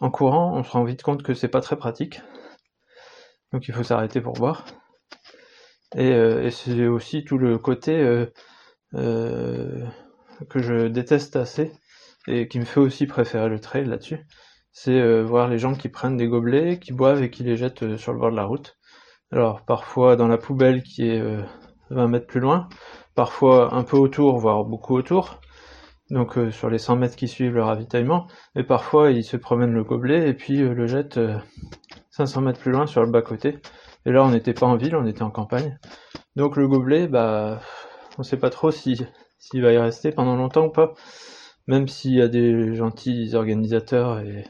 en 0.00 0.10
courant, 0.10 0.56
on 0.56 0.62
se 0.62 0.70
rend 0.70 0.84
vite 0.84 1.02
compte 1.02 1.22
que 1.22 1.34
c'est 1.34 1.48
pas 1.48 1.60
très 1.60 1.76
pratique. 1.76 2.22
Donc 3.52 3.68
il 3.68 3.74
faut 3.74 3.82
s'arrêter 3.82 4.20
pour 4.20 4.32
boire. 4.34 4.64
Et, 5.94 6.12
euh, 6.12 6.44
et 6.44 6.50
c'est 6.50 6.86
aussi 6.86 7.24
tout 7.24 7.36
le 7.36 7.58
côté 7.58 8.26
que 8.92 10.58
je 10.62 10.88
déteste 10.88 11.36
assez 11.36 11.72
et 12.26 12.48
qui 12.48 12.58
me 12.58 12.64
fait 12.64 12.80
aussi 12.80 13.06
préférer 13.06 13.48
le 13.48 13.60
trail 13.60 13.84
là-dessus. 13.84 14.26
C'est 14.72 15.22
voir 15.22 15.48
les 15.48 15.58
gens 15.58 15.74
qui 15.74 15.88
prennent 15.88 16.16
des 16.16 16.28
gobelets, 16.28 16.78
qui 16.78 16.92
boivent 16.92 17.22
et 17.22 17.30
qui 17.30 17.42
les 17.42 17.56
jettent 17.56 17.96
sur 17.96 18.12
le 18.12 18.18
bord 18.18 18.30
de 18.30 18.36
la 18.36 18.44
route. 18.44 18.78
Alors 19.32 19.64
parfois 19.64 20.16
dans 20.16 20.26
la 20.26 20.38
poubelle 20.38 20.82
qui 20.82 21.08
est 21.08 21.20
20 21.90 22.04
euh, 22.04 22.08
mètres 22.08 22.26
plus 22.26 22.40
loin, 22.40 22.68
parfois 23.14 23.74
un 23.74 23.84
peu 23.84 23.96
autour, 23.96 24.38
voire 24.38 24.64
beaucoup 24.64 24.96
autour, 24.96 25.40
donc 26.10 26.36
euh, 26.36 26.50
sur 26.50 26.68
les 26.68 26.78
100 26.78 26.96
mètres 26.96 27.14
qui 27.14 27.28
suivent 27.28 27.54
le 27.54 27.62
ravitaillement, 27.62 28.26
et 28.56 28.64
parfois 28.64 29.12
ils 29.12 29.22
se 29.22 29.36
promènent 29.36 29.72
le 29.72 29.84
gobelet 29.84 30.28
et 30.28 30.34
puis 30.34 30.60
euh, 30.60 30.74
le 30.74 30.88
jettent 30.88 31.20
500 32.10 32.40
mètres 32.40 32.60
plus 32.60 32.72
loin 32.72 32.86
sur 32.86 33.02
le 33.04 33.10
bas-côté. 33.10 33.58
Et 34.04 34.10
là 34.10 34.24
on 34.24 34.30
n'était 34.30 34.54
pas 34.54 34.66
en 34.66 34.76
ville, 34.76 34.96
on 34.96 35.06
était 35.06 35.22
en 35.22 35.30
campagne. 35.30 35.78
Donc 36.34 36.56
le 36.56 36.66
gobelet, 36.66 37.06
bah 37.06 37.60
on 38.18 38.24
sait 38.24 38.38
pas 38.38 38.50
trop 38.50 38.72
si 38.72 39.00
s'il 39.38 39.62
va 39.62 39.72
y 39.72 39.78
rester 39.78 40.10
pendant 40.10 40.36
longtemps 40.36 40.66
ou 40.66 40.70
pas. 40.70 40.94
Même 41.68 41.86
s'il 41.86 42.14
y 42.14 42.22
a 42.22 42.28
des 42.28 42.74
gentils 42.74 43.34
organisateurs 43.34 44.18
et, 44.20 44.44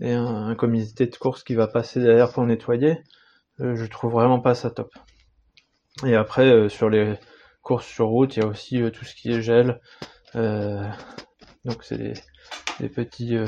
et 0.00 0.12
un, 0.12 0.48
un 0.48 0.54
comité 0.56 1.06
de 1.06 1.16
course 1.16 1.44
qui 1.44 1.54
va 1.54 1.68
passer 1.68 2.00
derrière 2.00 2.32
pour 2.32 2.44
nettoyer, 2.44 2.90
euh, 2.92 3.02
je 3.58 3.86
trouve 3.86 4.12
vraiment 4.12 4.40
pas 4.40 4.54
ça 4.54 4.70
top. 4.70 4.92
Et 6.04 6.14
après, 6.14 6.46
euh, 6.46 6.68
sur 6.68 6.90
les 6.90 7.14
courses 7.62 7.86
sur 7.86 8.06
route, 8.06 8.36
il 8.36 8.40
y 8.40 8.42
a 8.42 8.46
aussi 8.46 8.82
euh, 8.82 8.90
tout 8.90 9.04
ce 9.04 9.14
qui 9.14 9.32
est 9.32 9.40
gel. 9.42 9.80
donc 10.34 11.82
c'est 11.82 11.96
des, 12.78 12.88
petits 12.88 13.38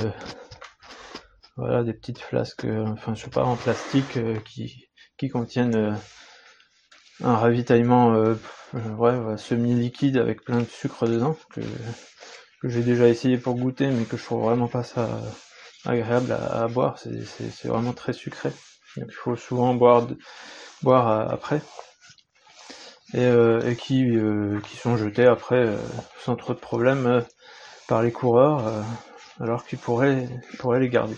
voilà 1.56 1.84
des 1.84 1.92
petites 1.92 2.18
flasques 2.18 2.64
enfin 2.64 3.14
je 3.14 3.24
sais 3.24 3.30
pas 3.30 3.44
en 3.44 3.56
plastique 3.56 4.18
qui, 4.46 4.88
qui 5.18 5.28
contiennent 5.28 5.98
un 7.22 7.36
ravitaillement 7.36 8.14
ouais, 8.72 9.36
semi 9.36 9.74
liquide 9.74 10.16
avec 10.16 10.42
plein 10.44 10.60
de 10.60 10.64
sucre 10.64 11.06
dedans 11.06 11.36
que, 11.52 11.60
j'ai 12.64 12.82
déjà 12.82 13.06
essayé 13.08 13.36
pour 13.36 13.54
goûter 13.54 13.88
mais 13.88 14.04
que 14.04 14.16
je 14.16 14.24
trouve 14.24 14.44
vraiment 14.44 14.68
pas 14.68 14.82
ça 14.82 15.20
agréable 15.84 16.32
à 16.32 16.66
boire 16.68 16.98
c'est 16.98 17.68
vraiment 17.68 17.92
très 17.92 18.14
sucré 18.14 18.50
il 19.06 19.12
faut 19.12 19.36
souvent 19.36 19.74
boire, 19.74 20.06
boire 20.82 21.30
après. 21.30 21.60
Et, 23.14 23.20
euh, 23.20 23.74
qui, 23.74 24.04
euh, 24.16 24.60
qui 24.60 24.76
sont 24.76 24.98
jetés 24.98 25.24
après 25.24 25.56
euh, 25.56 25.78
sans 26.20 26.36
trop 26.36 26.52
de 26.52 26.58
problèmes 26.58 27.24
par 27.88 28.02
les 28.02 28.12
coureurs, 28.12 28.84
alors 29.40 29.64
qu'ils 29.64 29.78
pourraient, 29.78 30.28
pourraient 30.58 30.80
les 30.80 30.90
garder. 30.90 31.16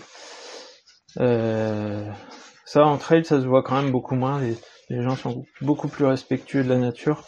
ça 1.17 2.85
en 2.85 2.97
trail, 2.97 3.25
ça 3.25 3.41
se 3.41 3.45
voit 3.45 3.61
quand 3.61 3.81
même 3.81 3.91
beaucoup 3.91 4.15
moins. 4.15 4.39
Les, 4.39 5.03
gens 5.03 5.17
sont 5.17 5.45
beaucoup 5.61 5.89
plus 5.89 6.05
respectueux 6.05 6.63
de 6.63 6.69
la 6.69 6.77
nature. 6.77 7.25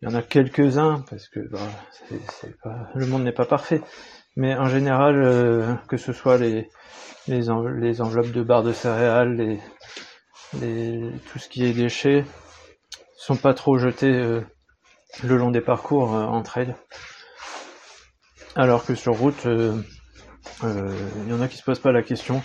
Il 0.00 0.08
y 0.08 0.12
en 0.12 0.14
a 0.14 0.22
quelques-uns 0.22 1.04
parce 1.10 1.28
que 1.28 1.40
bah, 1.50 1.58
pas, 2.62 2.88
le 2.94 3.06
monde 3.06 3.22
n'est 3.22 3.32
pas 3.32 3.44
parfait. 3.44 3.82
Mais 4.36 4.54
en 4.54 4.66
général, 4.66 5.78
que 5.88 5.96
ce 5.96 6.12
soit 6.12 6.38
les, 6.38 6.68
enveloppes 7.50 8.32
de 8.32 8.42
barres 8.42 8.62
de 8.62 8.72
céréales, 8.72 9.34
les, 9.34 9.60
les, 10.58 11.10
tout 11.30 11.38
ce 11.38 11.48
qui 11.48 11.64
est 11.64 11.72
déchets 11.72 12.24
sont 13.16 13.36
pas 13.36 13.54
trop 13.54 13.78
jetés 13.78 14.12
euh, 14.12 14.40
le 15.22 15.36
long 15.36 15.50
des 15.50 15.60
parcours 15.60 16.14
euh, 16.14 16.22
en 16.22 16.42
trail. 16.42 16.74
Alors 18.56 18.84
que 18.84 18.94
sur 18.94 19.16
route, 19.16 19.46
euh, 19.46 19.80
il 20.62 21.28
y 21.28 21.32
en 21.32 21.40
a 21.40 21.48
qui 21.48 21.56
se 21.56 21.62
posent 21.62 21.80
pas 21.80 21.92
la 21.92 22.02
question. 22.02 22.42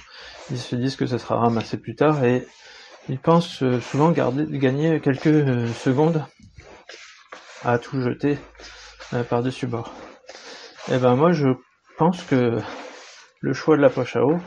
Ils 0.51 0.59
se 0.59 0.75
disent 0.75 0.95
que 0.95 1.07
ça 1.07 1.17
sera 1.17 1.37
ramassé 1.37 1.77
plus 1.77 1.95
tard 1.95 2.23
et 2.23 2.45
ils 3.09 3.19
pensent 3.19 3.63
souvent 3.79 4.11
garder, 4.11 4.45
gagner 4.59 4.99
quelques 4.99 5.67
secondes 5.73 6.23
à 7.63 7.79
tout 7.79 8.01
jeter 8.01 8.37
par-dessus 9.29 9.65
bord. 9.65 9.93
Et 10.87 10.93
eh 10.95 10.97
ben 10.99 11.15
moi 11.15 11.31
je 11.31 11.47
pense 11.97 12.23
que 12.23 12.59
le 13.41 13.53
choix 13.53 13.77
de 13.77 13.81
la 13.81 13.89
poche 13.89 14.15
à 14.15 14.25
eau 14.25 14.39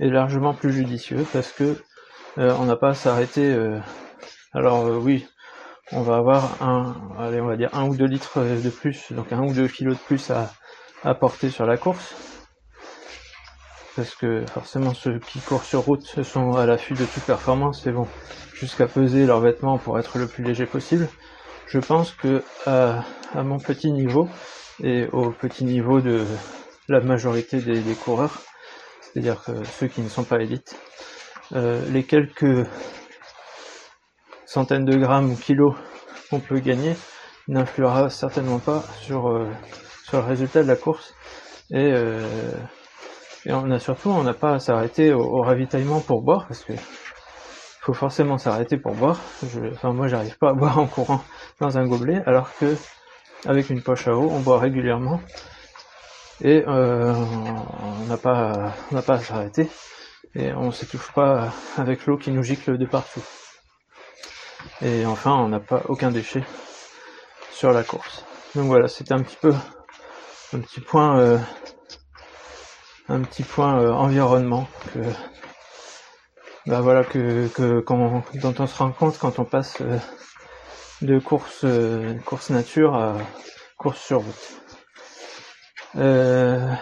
est 0.00 0.08
largement 0.08 0.54
plus 0.54 0.72
judicieux 0.72 1.24
parce 1.32 1.52
que 1.52 1.76
euh, 2.38 2.54
on 2.58 2.64
n'a 2.64 2.76
pas 2.76 2.90
à 2.90 2.94
s'arrêter. 2.94 3.52
Euh, 3.52 3.78
alors 4.52 4.86
euh, 4.86 4.98
oui, 4.98 5.26
on 5.92 6.02
va 6.02 6.16
avoir 6.16 6.62
un, 6.62 6.94
allez, 7.18 7.40
on 7.40 7.46
va 7.46 7.56
dire 7.56 7.70
un 7.74 7.88
ou 7.88 7.96
deux 7.96 8.06
litres 8.06 8.40
de 8.40 8.70
plus, 8.70 9.12
donc 9.12 9.32
un 9.32 9.42
ou 9.42 9.52
deux 9.52 9.68
kilos 9.68 9.96
de 9.96 10.02
plus 10.02 10.30
à, 10.30 10.52
à 11.04 11.14
porter 11.14 11.50
sur 11.50 11.66
la 11.66 11.76
course. 11.76 12.14
Parce 13.96 14.14
que 14.14 14.44
forcément 14.46 14.94
ceux 14.94 15.18
qui 15.18 15.40
courent 15.40 15.64
sur 15.64 15.80
route 15.80 16.22
sont 16.22 16.54
à 16.54 16.66
l'affût 16.66 16.94
de 16.94 17.04
toute 17.04 17.24
performance 17.24 17.84
et 17.86 17.90
vont 17.90 18.06
jusqu'à 18.54 18.86
peser 18.86 19.26
leurs 19.26 19.40
vêtements 19.40 19.78
pour 19.78 19.98
être 19.98 20.18
le 20.18 20.26
plus 20.26 20.44
léger 20.44 20.66
possible. 20.66 21.08
Je 21.66 21.80
pense 21.80 22.12
que 22.12 22.42
à, 22.66 23.04
mon 23.34 23.58
petit 23.58 23.90
niveau 23.90 24.28
et 24.82 25.06
au 25.12 25.30
petit 25.30 25.64
niveau 25.64 26.00
de 26.00 26.24
la 26.88 27.00
majorité 27.00 27.60
des, 27.60 27.94
coureurs, 27.94 28.42
c'est-à-dire 29.00 29.42
ceux 29.78 29.88
qui 29.88 30.00
ne 30.00 30.08
sont 30.08 30.24
pas 30.24 30.40
élites, 30.40 30.76
euh, 31.54 31.82
les 31.90 32.04
quelques 32.04 32.66
centaines 34.44 34.84
de 34.84 34.96
grammes 34.96 35.30
ou 35.30 35.36
kilos 35.36 35.74
qu'on 36.28 36.40
peut 36.40 36.58
gagner 36.58 36.94
n'influera 37.48 38.10
certainement 38.10 38.58
pas 38.58 38.82
sur, 39.00 39.28
euh, 39.28 39.48
sur 40.04 40.18
le 40.18 40.24
résultat 40.24 40.62
de 40.62 40.68
la 40.68 40.76
course. 40.76 41.14
Et, 41.70 41.92
euh, 41.92 42.20
et 43.46 43.52
on 43.52 43.70
a 43.70 43.78
surtout, 43.78 44.10
on 44.10 44.22
n'a 44.22 44.34
pas 44.34 44.54
à 44.54 44.58
s'arrêter 44.58 45.12
au, 45.12 45.40
ravitaillement 45.40 46.00
pour 46.00 46.22
boire, 46.22 46.46
parce 46.48 46.64
que 46.64 46.74
faut 47.80 47.94
forcément 47.94 48.36
s'arrêter 48.36 48.76
pour 48.76 48.94
boire. 48.94 49.18
Je, 49.50 49.60
enfin, 49.72 49.94
moi, 49.94 50.08
j'arrive 50.08 50.36
pas 50.36 50.50
à 50.50 50.52
boire 50.52 50.78
en 50.78 50.86
courant 50.86 51.22
dans 51.60 51.78
un 51.78 51.86
gobelet, 51.86 52.22
alors 52.26 52.54
que 52.58 52.74
avec 53.46 53.70
une 53.70 53.80
poche 53.80 54.08
à 54.08 54.14
eau, 54.14 54.28
on 54.30 54.40
boit 54.40 54.58
régulièrement 54.58 55.20
et 56.40 56.64
euh, 56.66 57.14
on 57.14 58.04
n'a 58.06 58.16
pas, 58.16 58.74
on 58.90 58.94
n'a 58.94 59.02
pas 59.02 59.14
à 59.14 59.20
s'arrêter 59.20 59.68
et 60.34 60.52
on 60.52 60.70
s'étouffe 60.70 61.12
pas 61.12 61.52
avec 61.76 62.06
l'eau 62.06 62.16
qui 62.16 62.30
nous 62.30 62.42
gicle 62.42 62.78
de 62.78 62.86
partout. 62.86 63.22
Et 64.82 65.06
enfin, 65.06 65.32
on 65.32 65.48
n'a 65.48 65.60
pas 65.60 65.82
aucun 65.88 66.10
déchet 66.10 66.44
sur 67.50 67.72
la 67.72 67.82
course. 67.82 68.24
Donc 68.54 68.66
voilà, 68.66 68.88
c'était 68.88 69.14
un 69.14 69.22
petit 69.22 69.36
peu 69.40 69.52
un 70.52 70.60
petit 70.60 70.80
point 70.80 71.18
euh, 71.18 71.38
un 73.08 73.20
petit 73.22 73.42
point 73.42 73.80
euh, 73.80 73.90
environnement 73.90 74.68
que 74.92 75.00
bah 76.66 76.80
voilà 76.80 77.04
que, 77.04 77.48
que 77.48 77.80
quand, 77.80 78.22
dont 78.34 78.54
on 78.58 78.66
se 78.66 78.76
rend 78.76 78.92
compte 78.92 79.18
quand 79.18 79.38
on 79.38 79.44
passe 79.44 79.78
euh, 79.80 79.98
de 81.02 81.18
course 81.18 81.66
course 82.24 82.50
nature 82.50 82.94
à 82.94 83.16
course 83.76 84.00
sur 84.00 84.20
route. 84.20 84.67
Ouais, 85.94 86.76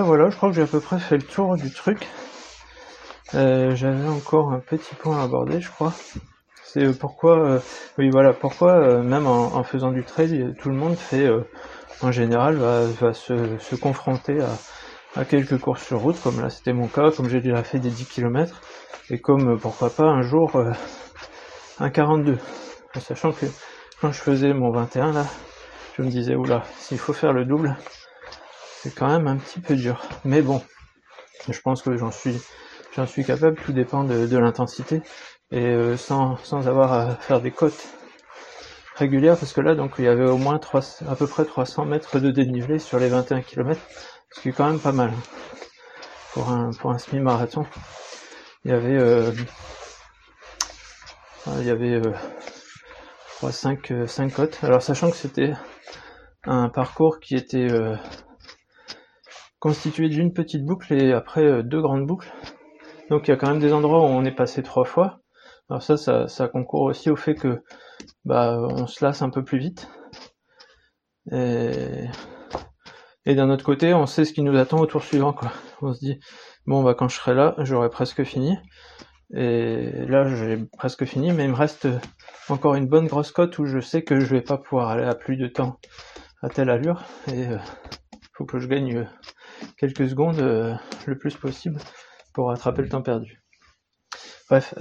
voilà, 0.00 0.30
je 0.30 0.36
crois 0.36 0.48
que 0.48 0.56
j'ai 0.56 0.62
à 0.62 0.66
peu 0.66 0.80
près 0.80 0.98
fait 0.98 1.16
le 1.16 1.22
tour 1.22 1.56
du 1.56 1.70
truc. 1.70 2.08
Euh, 3.34 3.74
j'avais 3.74 4.08
encore 4.08 4.52
un 4.52 4.58
petit 4.58 4.94
point 4.94 5.20
à 5.20 5.24
aborder, 5.24 5.60
je 5.60 5.70
crois. 5.70 5.94
C'est 6.64 6.84
euh, 6.84 6.92
pourquoi, 6.92 7.38
euh, 7.38 7.60
oui, 7.96 8.10
voilà, 8.10 8.32
pourquoi 8.32 9.02
même 9.02 9.26
en, 9.26 9.62
faisant 9.62 9.92
du 9.92 10.04
trail, 10.04 10.54
tout 10.58 10.68
le 10.68 10.74
monde 10.74 10.96
fait, 10.96 11.30
en 12.00 12.10
général, 12.10 12.56
va, 12.56 13.14
se, 13.14 13.74
confronter 13.76 14.40
à, 15.16 15.24
quelques 15.24 15.58
courses 15.58 15.84
sur 15.84 16.00
route, 16.00 16.20
comme 16.20 16.40
là 16.40 16.50
c'était 16.50 16.72
mon 16.72 16.88
cas, 16.88 17.10
comme 17.10 17.28
j'ai 17.28 17.40
déjà 17.40 17.62
fait 17.62 17.78
des 17.78 17.90
10 17.90 18.06
km, 18.06 18.60
et 19.10 19.20
comme 19.20 19.58
pourquoi 19.60 19.90
pas 19.90 20.04
un 20.04 20.22
jour 20.22 20.60
un 21.78 21.90
42. 21.90 22.38
En 22.94 23.00
sachant 23.00 23.32
que 23.32 23.46
quand 24.00 24.12
je 24.12 24.20
faisais 24.20 24.52
mon 24.52 24.70
21 24.70 25.12
là, 25.12 25.26
je 25.96 26.02
me 26.02 26.08
disais 26.08 26.34
oula, 26.34 26.62
s'il 26.78 26.98
faut 26.98 27.12
faire 27.12 27.32
le 27.32 27.44
double, 27.44 27.76
c'est 28.80 28.94
quand 28.94 29.08
même 29.08 29.26
un 29.26 29.36
petit 29.36 29.60
peu 29.60 29.76
dur. 29.76 30.00
Mais 30.24 30.42
bon, 30.42 30.62
je 31.48 31.60
pense 31.60 31.82
que 31.82 31.96
j'en 31.96 32.10
suis 32.10 32.40
j'en 32.96 33.06
suis 33.06 33.24
capable, 33.24 33.56
tout 33.56 33.72
dépend 33.72 34.04
de, 34.04 34.36
l'intensité. 34.36 35.02
Et 35.50 35.66
euh, 35.66 35.96
sans, 35.96 36.36
sans 36.38 36.66
avoir 36.66 36.92
à 36.92 37.14
faire 37.16 37.40
des 37.40 37.50
côtes 37.50 37.88
régulières, 38.96 39.36
parce 39.36 39.52
que 39.52 39.60
là 39.60 39.74
donc 39.74 39.94
il 39.98 40.04
y 40.04 40.08
avait 40.08 40.24
au 40.24 40.38
moins 40.38 40.58
3, 40.58 40.80
à 41.10 41.14
peu 41.14 41.26
près 41.26 41.44
300 41.44 41.84
mètres 41.84 42.18
de 42.18 42.30
dénivelé 42.30 42.78
sur 42.78 42.98
les 42.98 43.08
21 43.08 43.42
km, 43.42 43.80
ce 44.30 44.40
qui 44.40 44.48
est 44.48 44.52
quand 44.52 44.68
même 44.68 44.80
pas 44.80 44.92
mal 44.92 45.12
pour 46.32 46.50
un, 46.50 46.70
pour 46.70 46.90
un 46.90 46.98
semi-marathon. 46.98 47.66
Il 48.64 48.70
y 48.70 48.74
avait 48.74 48.96
euh, 48.96 49.30
il 51.58 51.66
y 51.66 51.70
avait 51.70 51.94
euh, 51.94 52.12
3, 53.38 53.52
5, 53.52 53.92
5 54.06 54.32
côtes. 54.32 54.58
Alors 54.62 54.82
sachant 54.82 55.10
que 55.10 55.16
c'était 55.16 55.52
un 56.44 56.68
parcours 56.68 57.20
qui 57.20 57.36
était 57.36 57.70
euh, 57.70 57.96
constitué 59.58 60.08
d'une 60.08 60.32
petite 60.32 60.64
boucle 60.64 60.92
et 60.92 61.12
après 61.12 61.44
euh, 61.44 61.62
deux 61.62 61.80
grandes 61.80 62.06
boucles. 62.06 62.32
Donc 63.10 63.28
il 63.28 63.30
y 63.30 63.34
a 63.34 63.36
quand 63.36 63.48
même 63.48 63.60
des 63.60 63.72
endroits 63.72 64.00
où 64.00 64.06
on 64.06 64.24
est 64.24 64.34
passé 64.34 64.62
trois 64.62 64.84
fois. 64.84 65.20
Alors 65.70 65.82
ça, 65.82 65.96
ça, 65.96 66.28
ça 66.28 66.48
concourt 66.48 66.82
aussi 66.82 67.10
au 67.10 67.16
fait 67.16 67.34
que 67.34 67.62
bah 68.24 68.58
on 68.58 68.86
se 68.86 69.04
lasse 69.04 69.22
un 69.22 69.30
peu 69.30 69.44
plus 69.44 69.58
vite. 69.58 69.88
Et, 71.30 72.06
et 73.24 73.34
d'un 73.34 73.48
autre 73.50 73.64
côté, 73.64 73.94
on 73.94 74.06
sait 74.06 74.24
ce 74.24 74.32
qui 74.32 74.42
nous 74.42 74.56
attend 74.58 74.80
au 74.80 74.86
tour 74.86 75.02
suivant. 75.02 75.32
Quoi. 75.32 75.52
On 75.80 75.92
se 75.92 76.00
dit, 76.00 76.18
bon 76.66 76.82
bah 76.82 76.94
quand 76.94 77.08
je 77.08 77.16
serai 77.16 77.34
là, 77.34 77.54
j'aurai 77.58 77.88
presque 77.90 78.24
fini. 78.24 78.56
Et 79.34 80.04
là, 80.08 80.26
j'ai 80.26 80.58
presque 80.76 81.06
fini, 81.06 81.32
mais 81.32 81.44
il 81.44 81.50
me 81.50 81.56
reste 81.56 81.88
encore 82.50 82.74
une 82.74 82.86
bonne 82.86 83.06
grosse 83.06 83.30
cote 83.30 83.58
où 83.58 83.64
je 83.64 83.80
sais 83.80 84.02
que 84.02 84.20
je 84.20 84.26
vais 84.26 84.42
pas 84.42 84.58
pouvoir 84.58 84.90
aller 84.90 85.04
à 85.04 85.14
plus 85.14 85.36
de 85.36 85.46
temps 85.46 85.78
à 86.42 86.48
telle 86.48 86.70
allure. 86.70 87.04
Et 87.28 87.46
euh, 87.46 87.58
faut 88.36 88.44
que 88.44 88.58
je 88.58 88.66
gagne 88.66 88.96
euh, 88.98 89.04
quelques 89.78 90.08
secondes 90.08 90.40
euh, 90.40 90.74
le 91.06 91.16
plus 91.16 91.36
possible 91.36 91.78
pour 92.34 92.48
rattraper 92.48 92.82
le 92.82 92.88
temps 92.88 93.02
perdu. 93.02 93.42
Bref, 94.50 94.74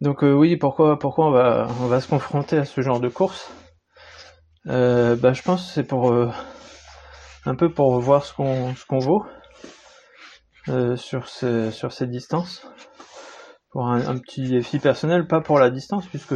donc 0.00 0.22
oui, 0.22 0.56
pourquoi 0.56 0.98
pourquoi 0.98 1.26
on 1.26 1.30
va 1.30 1.68
on 1.80 1.86
va 1.86 2.00
se 2.00 2.08
confronter 2.08 2.56
à 2.56 2.64
ce 2.64 2.80
genre 2.80 3.00
de 3.00 3.08
course? 3.08 3.50
Bah, 4.64 5.32
je 5.32 5.42
pense 5.42 5.66
que 5.66 5.72
c'est 5.72 5.84
pour 5.84 6.14
un 7.44 7.54
peu 7.54 7.70
pour 7.70 7.98
voir 8.00 8.24
ce 8.24 8.32
qu'on 8.32 8.74
ce 8.74 8.86
qu'on 8.86 9.00
vaut 9.00 9.26
sur 10.96 11.28
ces 11.28 11.70
sur 11.70 11.92
ces 11.92 12.06
distances 12.06 12.66
pour 13.70 13.86
un, 13.86 14.18
petit 14.18 14.48
défi 14.48 14.78
personnel, 14.78 15.26
pas 15.26 15.42
pour 15.42 15.58
la 15.58 15.70
distance 15.70 16.06
puisque 16.06 16.34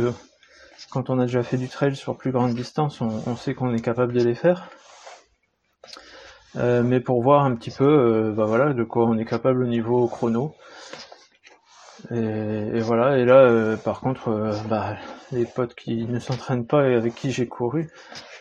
quand 0.90 1.10
on 1.10 1.18
a 1.18 1.26
déjà 1.26 1.42
fait 1.42 1.56
du 1.56 1.68
trail 1.68 1.96
sur 1.96 2.16
plus 2.16 2.32
grande 2.32 2.54
distance, 2.54 3.00
on, 3.00 3.36
sait 3.36 3.54
qu'on 3.54 3.74
est 3.74 3.80
capable 3.80 4.12
de 4.12 4.22
les 4.22 4.34
faire. 4.34 4.68
Euh, 6.56 6.82
mais 6.82 7.00
pour 7.00 7.22
voir 7.22 7.44
un 7.44 7.54
petit 7.54 7.70
peu 7.70 7.84
euh, 7.84 8.32
bah 8.32 8.44
voilà, 8.44 8.74
de 8.74 8.84
quoi 8.84 9.06
on 9.06 9.16
est 9.16 9.24
capable 9.24 9.62
au 9.62 9.66
niveau 9.66 10.06
chrono. 10.06 10.54
Et, 12.10 12.80
voilà, 12.80 13.16
et 13.16 13.24
là 13.24 13.36
euh, 13.36 13.76
par 13.76 14.00
contre, 14.00 14.52
bah, 14.68 14.96
les 15.30 15.46
potes 15.46 15.74
qui 15.74 16.04
ne 16.06 16.18
s'entraînent 16.18 16.66
pas 16.66 16.88
et 16.88 16.94
avec 16.94 17.14
qui 17.14 17.30
j'ai 17.30 17.46
couru, 17.46 17.90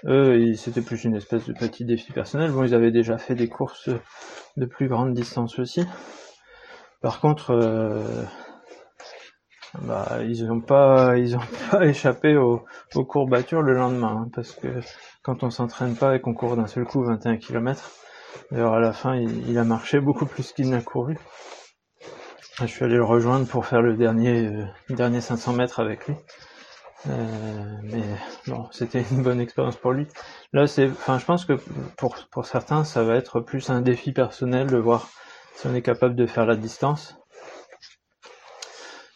eux, 0.05 0.53
c'était 0.55 0.81
plus 0.81 1.03
une 1.03 1.15
espèce 1.15 1.45
de 1.45 1.53
petit 1.53 1.85
défi 1.85 2.11
personnel. 2.11 2.51
Bon, 2.51 2.63
ils 2.63 2.73
avaient 2.73 2.91
déjà 2.91 3.17
fait 3.17 3.35
des 3.35 3.47
courses 3.47 3.89
de 4.57 4.65
plus 4.65 4.87
grande 4.87 5.13
distance 5.13 5.59
aussi. 5.59 5.85
Par 7.01 7.21
contre, 7.21 7.55
bah, 9.79 10.19
ils 10.21 10.45
n'ont 10.45 10.61
pas, 10.61 11.17
ils 11.17 11.35
ont 11.35 11.41
pas 11.71 11.85
échappé 11.85 12.35
aux, 12.37 12.65
courbatures 13.07 13.61
le 13.61 13.73
lendemain, 13.73 14.23
hein, 14.23 14.29
parce 14.33 14.53
que 14.53 14.67
quand 15.23 15.43
on 15.43 15.49
s'entraîne 15.49 15.95
pas 15.95 16.15
et 16.15 16.21
qu'on 16.21 16.33
court 16.33 16.55
d'un 16.55 16.67
seul 16.67 16.85
coup 16.85 17.03
21 17.03 17.37
km, 17.37 17.91
D'ailleurs, 18.51 18.73
à 18.73 18.79
la 18.79 18.93
fin, 18.93 19.15
il, 19.15 19.57
a 19.57 19.63
marché 19.63 19.99
beaucoup 19.99 20.25
plus 20.25 20.51
qu'il 20.51 20.69
n'a 20.69 20.81
couru. 20.81 21.17
Je 22.59 22.65
suis 22.65 22.83
allé 22.83 22.95
le 22.95 23.03
rejoindre 23.03 23.47
pour 23.47 23.65
faire 23.65 23.81
le 23.81 23.95
dernier, 23.95 24.45
euh, 24.47 24.65
dernier 24.89 25.21
500 25.21 25.53
mètres 25.53 25.79
avec 25.79 26.07
lui. 26.07 26.15
Euh, 27.07 27.77
mais 27.83 28.03
bon, 28.47 28.67
c'était 28.71 29.03
une 29.11 29.23
bonne 29.23 29.39
expérience 29.39 29.77
pour 29.77 29.91
lui. 29.91 30.07
Là, 30.53 30.67
c'est, 30.67 30.89
enfin, 30.89 31.17
je 31.17 31.25
pense 31.25 31.45
que 31.45 31.53
pour, 31.97 32.15
pour 32.29 32.45
certains, 32.45 32.83
ça 32.83 33.03
va 33.03 33.15
être 33.15 33.39
plus 33.39 33.69
un 33.69 33.81
défi 33.81 34.11
personnel 34.11 34.67
de 34.67 34.77
voir 34.77 35.09
si 35.55 35.67
on 35.67 35.73
est 35.73 35.81
capable 35.81 36.15
de 36.15 36.27
faire 36.27 36.45
la 36.45 36.55
distance. 36.55 37.17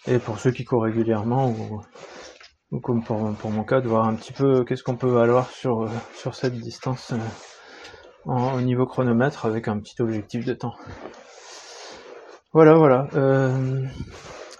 Et 0.07 0.19
pour 0.19 0.39
ceux 0.39 0.51
qui 0.51 0.65
courent 0.65 0.83
régulièrement, 0.83 1.49
ou, 1.49 1.81
ou 2.71 2.79
comme 2.79 3.03
pour, 3.03 3.33
pour 3.35 3.51
mon 3.51 3.63
cas, 3.63 3.81
de 3.81 3.87
voir 3.87 4.07
un 4.07 4.15
petit 4.15 4.33
peu 4.33 4.63
qu'est-ce 4.63 4.83
qu'on 4.83 4.95
peut 4.95 5.09
valoir 5.09 5.49
sur, 5.49 5.89
sur 6.15 6.35
cette 6.35 6.55
distance. 6.55 7.11
Euh, 7.13 7.17
au 8.27 8.61
niveau 8.61 8.85
chronomètre 8.85 9.45
avec 9.45 9.67
un 9.67 9.79
petit 9.79 10.01
objectif 10.01 10.45
de 10.45 10.53
temps. 10.53 10.75
Voilà, 12.53 12.75
voilà. 12.75 13.07
Euh, 13.15 13.85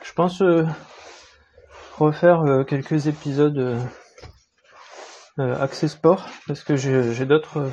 je 0.03 0.13
pense 0.13 0.41
euh, 0.41 0.65
refaire 1.97 2.41
euh, 2.41 2.63
quelques 2.63 3.07
épisodes 3.07 3.79
accès 5.37 5.89
sport 5.89 6.29
parce 6.47 6.63
que 6.63 6.77
j'ai 6.77 7.25
d'autres 7.25 7.69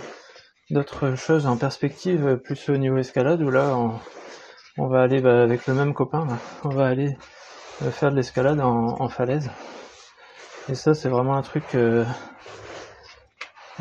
d'autres 0.70 1.14
choses 1.14 1.46
en 1.46 1.56
perspective 1.56 2.40
plus 2.42 2.68
au 2.70 2.76
niveau 2.76 2.96
escalade 2.96 3.40
où 3.40 3.50
là 3.50 3.76
on, 4.78 4.88
va 4.88 5.02
aller 5.02 5.20
bah, 5.20 5.42
avec 5.42 5.68
le 5.68 5.74
même 5.74 5.94
copain 5.94 6.26
on 6.64 6.70
va 6.70 6.88
aller 6.88 7.16
faire 7.90 8.10
de 8.10 8.16
l'escalade 8.16 8.60
en, 8.60 9.00
en, 9.00 9.08
falaise 9.08 9.50
et 10.68 10.74
ça 10.74 10.94
c'est 10.94 11.08
vraiment 11.08 11.36
un 11.36 11.42
truc 11.42 11.76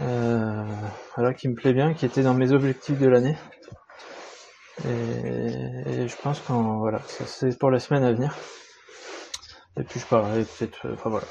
euh, 0.02 0.66
voilà, 1.16 1.34
qui 1.34 1.48
me 1.48 1.56
plaît 1.56 1.74
bien, 1.74 1.94
qui 1.94 2.06
était 2.06 2.24
dans 2.24 2.34
mes 2.34 2.52
objectifs 2.52 2.98
de 2.98 3.08
l'année. 3.08 3.38
Et, 4.86 6.08
je 6.08 6.16
pense 6.24 6.40
qu'en 6.40 6.80
voilà, 6.80 7.00
c'est 7.08 7.58
pour 7.60 7.70
la 7.70 7.80
semaine 7.80 8.04
à 8.04 8.12
venir. 8.12 8.36
Et 9.78 9.84
puis 9.84 10.00
je 10.00 10.06
parlerai 10.06 10.44
peut-être, 10.44 10.88
euh, 10.88 10.94
enfin 10.94 11.10
voilà. 11.10 11.28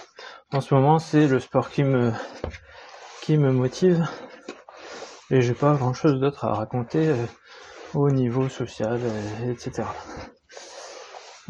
En 0.52 0.60
ce 0.60 0.74
moment, 0.74 0.98
c'est 0.98 1.26
le 1.26 1.40
sport 1.40 1.70
qui 1.70 1.82
me 1.82 2.12
qui 3.22 3.36
me 3.36 3.52
motive. 3.52 4.06
Et 5.30 5.42
j'ai 5.42 5.54
pas 5.54 5.74
grand 5.74 5.92
chose 5.92 6.20
d'autre 6.20 6.44
à 6.44 6.54
raconter 6.54 7.08
euh, 7.08 7.26
au 7.94 8.10
niveau 8.10 8.48
social, 8.48 9.00
etc. 9.48 9.82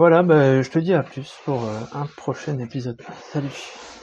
Voilà, 0.00 0.22
bah, 0.22 0.62
je 0.62 0.70
te 0.70 0.78
dis 0.78 0.94
à 0.94 1.02
plus 1.02 1.30
pour 1.44 1.68
un 1.68 2.06
prochain 2.16 2.58
épisode. 2.58 2.96
Salut 3.20 3.99